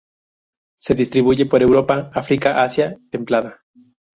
[0.79, 3.61] Se distribuye por Europa, África, Asia templada.